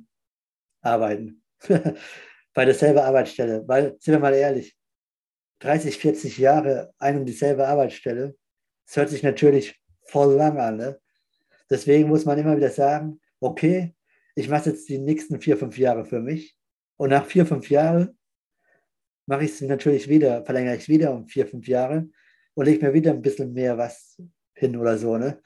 arbeiten. 0.83 1.43
Bei 2.55 2.65
derselben 2.65 2.99
Arbeitsstelle. 2.99 3.67
Weil, 3.67 3.97
sind 4.01 4.15
wir 4.15 4.19
mal 4.19 4.35
ehrlich, 4.35 4.78
30, 5.61 5.99
40 5.99 6.39
Jahre 6.39 6.93
ein 6.99 7.19
und 7.19 7.27
dieselbe 7.27 7.67
Arbeitsstelle, 7.67 8.37
das 8.87 8.97
hört 8.97 9.11
sich 9.11 9.23
natürlich 9.23 9.81
voll 10.03 10.35
lang 10.35 10.59
an. 10.59 10.77
Ne? 10.77 11.01
Deswegen 11.71 12.09
muss 12.09 12.25
man 12.25 12.39
immer 12.39 12.57
wieder 12.57 12.71
sagen, 12.71 13.21
okay, 13.41 13.95
ich 14.35 14.49
mache 14.49 14.71
jetzt 14.71 14.89
die 14.89 14.99
nächsten 14.99 15.41
vier, 15.41 15.57
fünf 15.57 15.77
Jahre 15.79 16.05
für 16.05 16.21
mich. 16.21 16.57
Und 16.97 17.11
nach 17.11 17.27
vier, 17.27 17.45
fünf 17.45 17.71
Jahren 17.71 18.17
mache 19.27 19.45
ich 19.45 19.53
es 19.53 19.61
natürlich 19.61 20.09
wieder, 20.09 20.45
verlängere 20.45 20.77
ich 20.77 20.83
es 20.83 20.89
wieder 20.89 21.13
um 21.13 21.27
vier, 21.27 21.47
fünf 21.47 21.69
Jahre 21.69 22.09
und 22.55 22.65
lege 22.65 22.87
mir 22.87 22.95
wieder 22.95 23.13
ein 23.13 23.23
bisschen 23.23 23.53
mehr 23.53 23.77
was 23.77 24.17
hin 24.55 24.77
oder 24.77 24.97
so, 24.97 25.19
ne? 25.19 25.41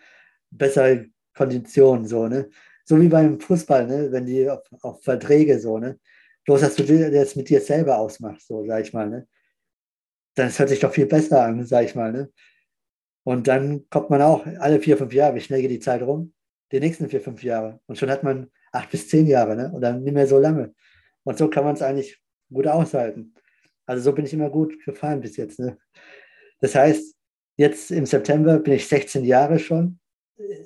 Bessere 0.51 1.07
Konditionen, 1.35 2.07
so, 2.07 2.29
ne? 2.29 2.49
So 2.85 3.01
wie 3.01 3.09
beim 3.09 3.41
Fußball, 3.41 3.87
ne? 3.87 4.13
Wenn 4.13 4.27
die 4.27 4.49
auf, 4.49 4.63
auf 4.83 5.03
Verträge 5.03 5.59
so, 5.59 5.79
ne? 5.79 5.99
Bloß, 6.45 6.61
dass 6.61 6.77
du 6.77 7.11
das 7.11 7.37
mit 7.37 7.49
dir 7.49 7.61
selber 7.61 7.99
ausmachst, 7.99 8.47
so, 8.47 8.65
sag 8.67 8.83
ich 8.83 8.93
mal, 8.93 9.09
ne? 9.09 9.27
Das 10.35 10.59
hört 10.59 10.69
sich 10.69 10.81
doch 10.81 10.93
viel 10.93 11.07
besser 11.07 11.45
an, 11.45 11.65
sag 11.65 11.85
ich 11.85 11.95
mal, 11.95 12.13
ne? 12.13 12.31
Und 13.25 13.47
dann 13.47 13.89
kommt 13.89 14.11
man 14.11 14.21
auch 14.23 14.47
alle 14.59 14.81
vier, 14.81 14.97
fünf 14.97 15.13
Jahre, 15.13 15.37
wie 15.37 15.41
schnell 15.41 15.63
geht 15.63 15.71
die 15.71 15.79
Zeit 15.79 16.03
rum? 16.03 16.33
Die 16.73 16.81
nächsten 16.81 17.09
vier, 17.09 17.21
fünf 17.21 17.43
Jahre. 17.43 17.81
Und 17.87 17.97
schon 17.97 18.11
hat 18.11 18.25
man 18.25 18.51
acht 18.73 18.91
bis 18.91 19.09
zehn 19.09 19.27
Jahre, 19.27 19.55
ne? 19.55 19.71
Und 19.73 19.83
dann 19.83 20.03
nicht 20.03 20.15
mehr 20.15 20.27
so 20.27 20.39
lange. 20.39 20.75
Und 21.25 21.39
so 21.39 21.49
kann 21.49 21.65
man 21.65 21.75
es 21.75 21.83
eigentlich 21.83 22.21
gut 22.53 22.67
aushalten. 22.67 23.35
Also 23.87 24.03
so 24.03 24.13
bin 24.13 24.25
ich 24.25 24.33
immer 24.33 24.51
gut 24.51 24.85
gefahren 24.85 25.21
bis 25.21 25.37
jetzt. 25.37 25.59
Ne? 25.59 25.79
Das 26.61 26.75
heißt, 26.75 27.15
jetzt 27.57 27.91
im 27.91 28.07
September 28.07 28.59
bin 28.59 28.75
ich 28.75 28.87
16 28.87 29.25
Jahre 29.25 29.59
schon 29.59 29.99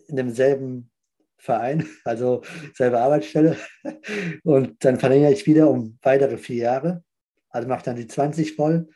in 0.08 0.16
demselben 0.16 0.90
Verein, 1.38 1.86
also 2.04 2.42
selbe 2.74 2.98
Arbeitsstelle. 2.98 3.56
Und 4.44 4.84
dann 4.84 4.98
verlängere 4.98 5.32
ich 5.32 5.46
wieder 5.46 5.70
um 5.70 5.98
weitere 6.02 6.36
vier 6.36 6.56
Jahre. 6.56 7.04
Also 7.50 7.68
mache 7.68 7.84
dann 7.84 7.96
die 7.96 8.06
20 8.06 8.54
voll 8.54 8.88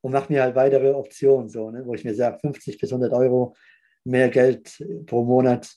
und 0.00 0.12
mache 0.12 0.32
mir 0.32 0.42
halt 0.42 0.54
weitere 0.54 0.90
Optionen, 0.90 1.48
so, 1.48 1.70
ne? 1.70 1.84
wo 1.84 1.94
ich 1.94 2.04
mir 2.04 2.14
sage, 2.14 2.38
50 2.40 2.78
bis 2.78 2.90
100 2.92 3.12
Euro 3.12 3.54
mehr 4.04 4.28
Geld 4.28 4.82
pro 5.06 5.24
Monat, 5.24 5.70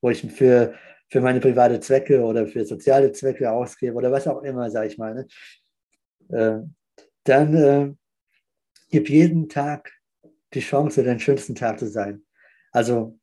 wo 0.00 0.10
ich 0.10 0.22
für, 0.22 0.74
für 1.08 1.20
meine 1.20 1.40
private 1.40 1.80
Zwecke 1.80 2.22
oder 2.22 2.46
für 2.46 2.64
soziale 2.64 3.12
Zwecke 3.12 3.50
ausgebe 3.50 3.94
oder 3.94 4.10
was 4.10 4.26
auch 4.26 4.42
immer, 4.42 4.70
sage 4.70 4.88
ich 4.88 4.98
mal. 4.98 5.14
Ne? 5.14 5.26
Äh, 6.30 6.66
dann 7.24 7.54
äh, 7.54 7.94
gib 8.90 9.08
jeden 9.08 9.48
Tag 9.48 9.92
die 10.54 10.60
Chance, 10.60 11.04
deinen 11.04 11.20
schönsten 11.20 11.54
Tag 11.54 11.78
zu 11.78 11.86
sein. 11.86 12.24
Also 12.72 13.18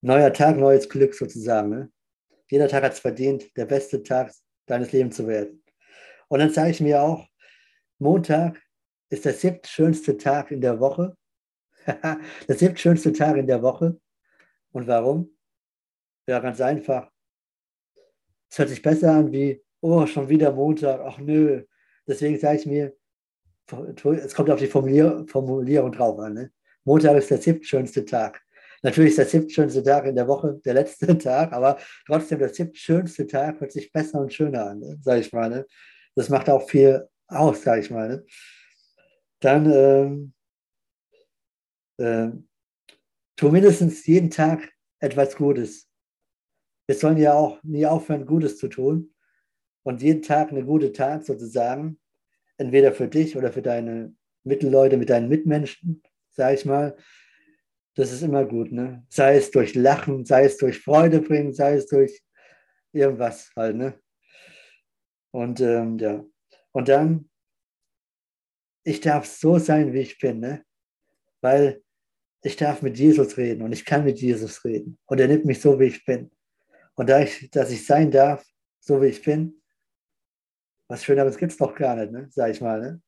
neuer 0.00 0.32
Tag, 0.32 0.56
neues 0.56 0.88
Glück 0.88 1.14
sozusagen. 1.14 1.70
Ne? 1.70 1.92
Jeder 2.48 2.68
Tag 2.68 2.84
hat 2.84 2.92
es 2.92 3.00
verdient, 3.00 3.56
der 3.56 3.66
beste 3.66 4.02
Tag 4.02 4.32
deines 4.66 4.92
Lebens 4.92 5.16
zu 5.16 5.26
werden. 5.26 5.62
Und 6.28 6.40
dann 6.40 6.50
sage 6.50 6.70
ich 6.70 6.80
mir 6.80 7.02
auch, 7.02 7.26
Montag 7.98 8.60
ist 9.08 9.24
der 9.24 9.34
siebtschönste 9.34 10.16
Tag 10.16 10.50
in 10.50 10.60
der 10.60 10.80
Woche. 10.80 11.16
der 11.86 12.56
siebtschönste 12.56 13.12
Tag 13.12 13.36
in 13.36 13.46
der 13.46 13.62
Woche. 13.62 13.98
Und 14.72 14.86
warum? 14.86 15.36
Ja, 16.26 16.40
ganz 16.40 16.60
einfach. 16.60 17.10
Es 18.50 18.58
hört 18.58 18.68
sich 18.68 18.82
besser 18.82 19.12
an 19.12 19.32
wie, 19.32 19.62
oh, 19.80 20.06
schon 20.06 20.28
wieder 20.28 20.52
Montag, 20.52 21.00
ach 21.00 21.18
nö. 21.18 21.64
Deswegen 22.06 22.38
sage 22.38 22.58
ich 22.58 22.66
mir, 22.66 22.96
es 23.68 24.34
kommt 24.34 24.50
auf 24.50 24.60
die 24.60 24.66
Formulier 24.66 25.24
Formulierung 25.28 25.92
drauf 25.92 26.18
an. 26.18 26.34
Ne? 26.34 26.52
Montag 26.84 27.16
ist 27.16 27.30
der 27.30 27.38
siebtschönste 27.38 28.04
Tag. 28.04 28.40
Natürlich 28.82 29.10
ist 29.10 29.18
der 29.18 29.26
siebtschönste 29.26 29.82
Tag 29.82 30.06
in 30.06 30.14
der 30.14 30.28
Woche 30.28 30.60
der 30.64 30.74
letzte 30.74 31.18
Tag, 31.18 31.52
aber 31.52 31.78
trotzdem 32.06 32.38
der 32.38 32.52
siebtschönste 32.52 33.26
Tag 33.26 33.60
hört 33.60 33.72
sich 33.72 33.90
besser 33.90 34.20
und 34.20 34.32
schöner 34.32 34.66
an, 34.66 34.80
ne? 34.80 34.98
sage 35.02 35.20
ich 35.20 35.32
mal. 35.32 35.48
Ne? 35.48 35.66
Das 36.14 36.28
macht 36.28 36.48
auch 36.48 36.68
viel 36.68 37.08
aus, 37.26 37.62
sage 37.62 37.80
ich 37.80 37.90
mal. 37.90 38.24
Dann 39.46 39.70
ähm, 39.70 40.32
äh, 41.98 42.36
tu 43.36 43.48
mindestens 43.48 44.04
jeden 44.04 44.28
Tag 44.28 44.72
etwas 44.98 45.36
Gutes. 45.36 45.88
Wir 46.88 46.96
sollen 46.96 47.16
ja 47.16 47.34
auch 47.34 47.62
nie 47.62 47.86
aufhören, 47.86 48.26
Gutes 48.26 48.58
zu 48.58 48.66
tun 48.66 49.14
und 49.84 50.02
jeden 50.02 50.22
Tag 50.22 50.50
eine 50.50 50.64
gute 50.64 50.92
Tat 50.92 51.24
sozusagen 51.24 52.00
entweder 52.56 52.92
für 52.92 53.06
dich 53.06 53.36
oder 53.36 53.52
für 53.52 53.62
deine 53.62 54.16
Mittelleute, 54.42 54.96
mit 54.96 55.10
deinen 55.10 55.28
Mitmenschen, 55.28 56.02
sage 56.32 56.56
ich 56.56 56.64
mal. 56.64 56.96
Das 57.94 58.10
ist 58.10 58.22
immer 58.22 58.46
gut, 58.46 58.72
ne? 58.72 59.06
Sei 59.08 59.36
es 59.36 59.52
durch 59.52 59.76
Lachen, 59.76 60.24
sei 60.24 60.46
es 60.46 60.56
durch 60.56 60.80
Freude 60.80 61.20
bringen, 61.20 61.52
sei 61.52 61.74
es 61.74 61.86
durch 61.86 62.20
irgendwas 62.92 63.52
halt, 63.54 63.76
ne? 63.76 63.94
Und 65.30 65.60
ähm, 65.60 65.98
ja, 65.98 66.24
und 66.72 66.88
dann, 66.88 67.30
ich 68.86 69.00
darf 69.00 69.26
so 69.26 69.58
sein, 69.58 69.92
wie 69.92 70.00
ich 70.00 70.16
bin, 70.18 70.38
ne? 70.38 70.64
Weil 71.40 71.82
ich 72.42 72.56
darf 72.56 72.82
mit 72.82 72.96
Jesus 72.96 73.36
reden 73.36 73.62
und 73.62 73.72
ich 73.72 73.84
kann 73.84 74.04
mit 74.04 74.20
Jesus 74.20 74.64
reden. 74.64 74.96
Und 75.06 75.18
er 75.20 75.26
nimmt 75.26 75.44
mich 75.44 75.60
so, 75.60 75.78
wie 75.80 75.86
ich 75.86 76.04
bin. 76.04 76.30
Und 76.94 77.08
da 77.08 77.20
ich, 77.20 77.50
dass 77.50 77.72
ich 77.72 77.84
sein 77.84 78.12
darf, 78.12 78.46
so 78.78 79.02
wie 79.02 79.06
ich 79.06 79.20
bin, 79.22 79.60
was 80.88 81.02
Schöneres 81.02 81.36
gibt 81.36 81.50
es 81.50 81.58
doch 81.58 81.74
gar 81.74 81.96
nicht, 81.96 82.12
ne? 82.12 82.28
sag 82.30 82.52
ich 82.52 82.60
mal. 82.60 82.80
Ne? 82.80 83.02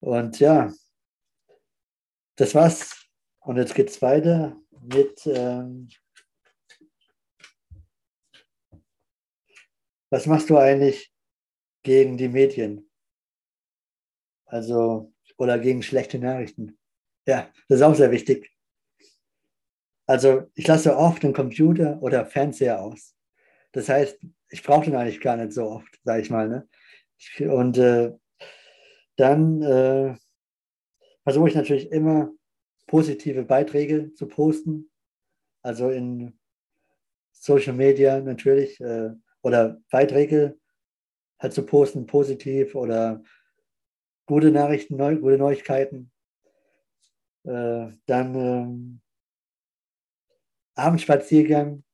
Und 0.00 0.40
ja, 0.40 0.72
das 2.34 2.54
war's. 2.56 3.08
Und 3.38 3.56
jetzt 3.58 3.74
geht 3.74 3.90
es 3.90 4.02
weiter 4.02 4.60
mit, 4.72 5.24
ähm, 5.26 5.88
was 10.10 10.26
machst 10.26 10.50
du 10.50 10.58
eigentlich 10.58 11.14
gegen 11.84 12.16
die 12.16 12.28
Medien? 12.28 12.90
Also, 14.54 15.12
oder 15.36 15.58
gegen 15.58 15.82
schlechte 15.82 16.20
Nachrichten? 16.20 16.78
Ja, 17.26 17.50
das 17.68 17.80
ist 17.80 17.82
auch 17.82 17.96
sehr 17.96 18.12
wichtig. 18.12 18.52
Also, 20.06 20.44
ich 20.54 20.68
lasse 20.68 20.96
oft 20.96 21.24
den 21.24 21.32
Computer 21.32 22.00
oder 22.00 22.24
Fernseher 22.24 22.80
aus. 22.80 23.16
Das 23.72 23.88
heißt, 23.88 24.16
ich 24.50 24.62
brauche 24.62 24.84
den 24.84 24.94
eigentlich 24.94 25.20
gar 25.20 25.36
nicht 25.36 25.50
so 25.50 25.64
oft, 25.64 25.98
sage 26.04 26.22
ich 26.22 26.30
mal. 26.30 26.48
Ne? 26.48 26.68
Und 27.50 27.78
äh, 27.78 28.12
dann 29.16 29.60
äh, 29.62 30.14
versuche 31.24 31.48
ich 31.48 31.56
natürlich 31.56 31.90
immer 31.90 32.30
positive 32.86 33.42
Beiträge 33.42 34.14
zu 34.14 34.28
posten, 34.28 34.88
also 35.62 35.90
in 35.90 36.38
Social 37.32 37.72
Media 37.72 38.20
natürlich, 38.20 38.80
äh, 38.80 39.10
oder 39.42 39.82
Beiträge 39.90 40.56
halt 41.40 41.54
zu 41.54 41.66
posten, 41.66 42.06
positiv 42.06 42.76
oder 42.76 43.20
gute 44.26 44.50
Nachrichten, 44.50 44.96
neu, 44.96 45.16
gute 45.16 45.38
Neuigkeiten. 45.38 46.10
Äh, 47.44 47.92
dann 48.06 48.34
ähm, 48.34 49.00
Abendspaziergang 50.74 51.84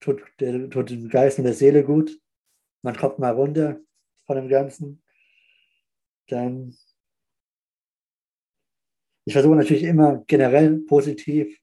tut, 0.00 0.22
der, 0.38 0.70
tut 0.70 0.90
dem 0.90 1.08
Geist 1.08 1.38
und 1.38 1.44
der 1.44 1.54
Seele 1.54 1.84
gut. 1.84 2.18
Man 2.82 2.96
kommt 2.96 3.18
mal 3.18 3.32
runter 3.32 3.80
von 4.26 4.36
dem 4.36 4.48
Ganzen. 4.48 5.02
Dann 6.28 6.74
Ich 9.30 9.34
versuche 9.34 9.54
natürlich 9.54 9.84
immer 9.84 10.24
generell 10.26 10.78
positiv 10.78 11.56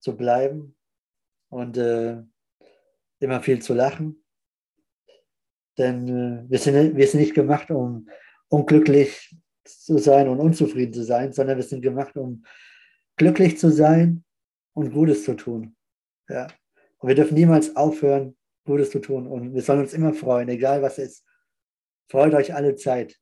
zu 0.00 0.16
bleiben 0.16 0.76
und 1.48 1.76
äh, 1.76 2.22
immer 3.20 3.40
viel 3.40 3.62
zu 3.62 3.74
lachen. 3.74 4.24
Denn 5.78 6.08
äh, 6.08 6.50
wir, 6.50 6.58
sind, 6.58 6.96
wir 6.96 7.06
sind 7.06 7.20
nicht 7.20 7.34
gemacht, 7.34 7.70
um 7.70 8.08
unglücklich 8.54 9.34
zu 9.64 9.98
sein 9.98 10.28
und 10.28 10.40
unzufrieden 10.40 10.92
zu 10.92 11.02
sein, 11.04 11.32
sondern 11.32 11.56
wir 11.56 11.64
sind 11.64 11.82
gemacht, 11.82 12.16
um 12.16 12.44
glücklich 13.16 13.58
zu 13.58 13.70
sein 13.70 14.24
und 14.74 14.92
Gutes 14.92 15.24
zu 15.24 15.34
tun. 15.34 15.76
Ja. 16.28 16.46
Und 16.98 17.08
wir 17.08 17.14
dürfen 17.14 17.34
niemals 17.34 17.76
aufhören, 17.76 18.36
Gutes 18.64 18.90
zu 18.90 19.00
tun. 19.00 19.26
Und 19.26 19.54
wir 19.54 19.62
sollen 19.62 19.80
uns 19.80 19.92
immer 19.92 20.14
freuen, 20.14 20.48
egal 20.48 20.82
was 20.82 20.98
ist. 20.98 21.24
Freut 22.10 22.34
euch 22.34 22.54
alle 22.54 22.76
Zeit, 22.76 23.16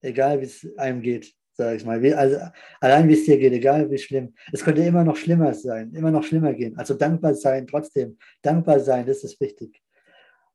egal 0.00 0.40
wie 0.40 0.46
es 0.46 0.66
einem 0.76 1.00
geht, 1.00 1.32
sage 1.52 1.76
ich 1.76 1.84
mal. 1.84 2.02
Wie, 2.02 2.14
also, 2.14 2.38
allein 2.80 3.08
wie 3.08 3.14
es 3.14 3.24
dir 3.24 3.38
geht, 3.38 3.52
egal 3.52 3.90
wie 3.90 3.98
schlimm. 3.98 4.34
Es 4.52 4.64
könnte 4.64 4.82
immer 4.82 5.04
noch 5.04 5.16
schlimmer 5.16 5.54
sein, 5.54 5.92
immer 5.94 6.10
noch 6.10 6.24
schlimmer 6.24 6.52
gehen. 6.54 6.76
Also 6.76 6.94
dankbar 6.94 7.34
sein, 7.34 7.66
trotzdem. 7.66 8.18
Dankbar 8.42 8.80
sein, 8.80 9.06
das 9.06 9.24
ist 9.24 9.40
wichtig. 9.40 9.82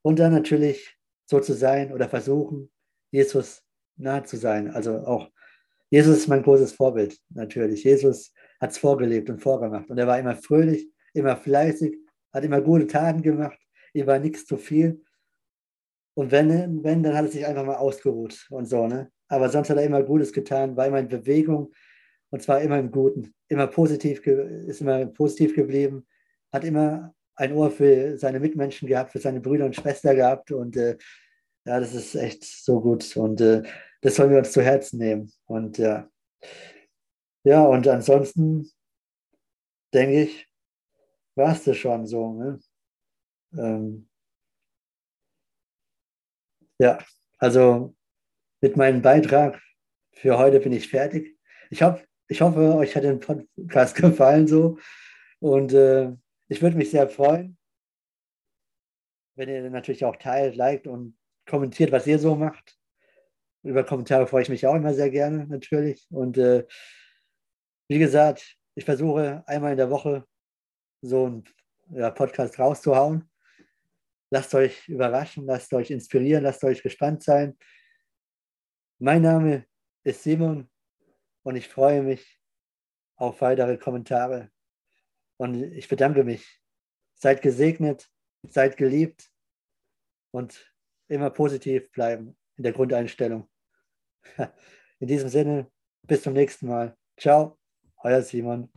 Und 0.01 0.19
dann 0.19 0.33
natürlich 0.33 0.97
so 1.25 1.39
zu 1.39 1.53
sein 1.53 1.93
oder 1.93 2.09
versuchen, 2.09 2.71
Jesus 3.11 3.66
nahe 3.97 4.23
zu 4.23 4.37
sein. 4.37 4.71
Also 4.71 4.99
auch 4.99 5.29
Jesus 5.89 6.17
ist 6.17 6.27
mein 6.27 6.43
großes 6.43 6.73
Vorbild, 6.73 7.17
natürlich. 7.29 7.83
Jesus 7.83 8.33
hat 8.59 8.71
es 8.71 8.77
vorgelebt 8.77 9.29
und 9.29 9.39
vorgemacht. 9.39 9.89
Und 9.89 9.97
er 9.97 10.07
war 10.07 10.19
immer 10.19 10.35
fröhlich, 10.35 10.89
immer 11.13 11.37
fleißig, 11.37 11.95
hat 12.33 12.43
immer 12.43 12.61
gute 12.61 12.87
Taten 12.87 13.21
gemacht. 13.21 13.57
Ihm 13.93 14.05
war 14.05 14.19
nichts 14.19 14.45
zu 14.45 14.57
viel. 14.57 15.01
Und 16.13 16.31
wenn, 16.31 16.83
wenn, 16.83 17.03
dann 17.03 17.15
hat 17.15 17.25
er 17.25 17.31
sich 17.31 17.45
einfach 17.45 17.65
mal 17.65 17.75
ausgeruht 17.75 18.47
und 18.49 18.65
so. 18.65 18.87
Ne? 18.87 19.11
Aber 19.29 19.49
sonst 19.49 19.69
hat 19.69 19.77
er 19.77 19.83
immer 19.83 20.03
Gutes 20.03 20.33
getan, 20.33 20.75
war 20.75 20.87
immer 20.87 20.99
in 20.99 21.07
Bewegung 21.07 21.71
und 22.31 22.41
zwar 22.41 22.61
immer 22.61 22.79
im 22.79 22.91
Guten. 22.91 23.33
Immer 23.47 23.67
positiv, 23.67 24.25
ist 24.25 24.81
immer 24.81 25.05
positiv 25.05 25.55
geblieben, 25.55 26.05
hat 26.51 26.65
immer 26.65 27.13
ein 27.35 27.53
Ohr 27.53 27.71
für 27.71 28.17
seine 28.17 28.39
Mitmenschen 28.39 28.87
gehabt, 28.87 29.11
für 29.11 29.19
seine 29.19 29.39
Brüder 29.39 29.65
und 29.65 29.75
Schwester 29.75 30.15
gehabt. 30.15 30.51
Und 30.51 30.75
äh, 30.75 30.97
ja, 31.65 31.79
das 31.79 31.93
ist 31.93 32.15
echt 32.15 32.43
so 32.43 32.81
gut. 32.81 33.15
Und 33.15 33.39
äh, 33.39 33.63
das 34.01 34.15
sollen 34.15 34.31
wir 34.31 34.39
uns 34.39 34.51
zu 34.51 34.61
Herzen 34.61 34.99
nehmen. 34.99 35.31
Und 35.45 35.77
ja, 35.77 36.09
ja, 37.43 37.63
und 37.63 37.87
ansonsten 37.87 38.69
denke 39.93 40.23
ich, 40.23 40.47
war 41.35 41.53
es 41.53 41.63
das 41.63 41.77
schon 41.77 42.05
so. 42.05 42.33
Ne? 42.33 42.59
Ähm, 43.53 44.09
ja, 46.79 46.99
also 47.37 47.95
mit 48.61 48.75
meinem 48.75 49.01
Beitrag 49.01 49.61
für 50.13 50.37
heute 50.37 50.59
bin 50.59 50.73
ich 50.73 50.89
fertig. 50.89 51.37
Ich, 51.69 51.81
hab, 51.81 52.05
ich 52.27 52.41
hoffe, 52.41 52.75
euch 52.75 52.95
hat 52.95 53.03
der 53.03 53.15
Podcast 53.15 53.95
gefallen 54.01 54.47
so. 54.47 54.77
Und 55.39 55.73
äh, 55.73 56.11
ich 56.47 56.61
würde 56.61 56.77
mich 56.77 56.91
sehr 56.91 57.07
freuen, 57.07 57.57
wenn 59.35 59.49
ihr 59.49 59.69
natürlich 59.69 60.03
auch 60.05 60.15
teilt, 60.15 60.55
liked 60.55 60.87
und 60.87 61.17
kommentiert, 61.47 61.91
was 61.91 62.07
ihr 62.07 62.19
so 62.19 62.35
macht. 62.35 62.76
Über 63.67 63.83
Kommentare 63.83 64.27
freue 64.27 64.43
ich 64.43 64.49
mich 64.49 64.65
auch 64.65 64.75
immer 64.75 64.93
sehr 64.93 65.09
gerne, 65.09 65.45
natürlich. 65.45 66.07
Und 66.09 66.37
äh, 66.37 66.65
wie 67.89 67.99
gesagt, 67.99 68.55
ich 68.75 68.85
versuche 68.85 69.43
einmal 69.45 69.71
in 69.71 69.77
der 69.77 69.89
Woche 69.89 70.25
so 71.01 71.25
einen 71.25 71.43
ja, 71.89 72.09
Podcast 72.11 72.57
rauszuhauen. 72.59 73.29
Lasst 74.29 74.55
euch 74.55 74.87
überraschen, 74.87 75.45
lasst 75.45 75.73
euch 75.73 75.91
inspirieren, 75.91 76.43
lasst 76.43 76.63
euch 76.63 76.81
gespannt 76.81 77.23
sein. 77.23 77.57
Mein 78.99 79.21
Name 79.21 79.65
ist 80.05 80.23
Simon 80.23 80.69
und 81.43 81.57
ich 81.57 81.67
freue 81.67 82.03
mich 82.03 82.39
auf 83.17 83.41
weitere 83.41 83.77
Kommentare. 83.77 84.49
Und 85.35 85.61
ich 85.61 85.89
bedanke 85.89 86.23
mich. 86.23 86.61
Seid 87.15 87.41
gesegnet, 87.41 88.09
seid 88.43 88.77
geliebt 88.77 89.29
und 90.31 90.73
immer 91.09 91.31
positiv 91.31 91.91
bleiben 91.91 92.37
in 92.55 92.63
der 92.63 92.71
Grundeinstellung. 92.71 93.49
In 94.99 95.07
diesem 95.07 95.29
Sinne, 95.29 95.67
bis 96.03 96.23
zum 96.23 96.33
nächsten 96.33 96.67
Mal. 96.67 96.95
Ciao, 97.17 97.57
euer 98.03 98.21
Simon. 98.21 98.69